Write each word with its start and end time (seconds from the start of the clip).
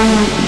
Mm-hmm. 0.00 0.39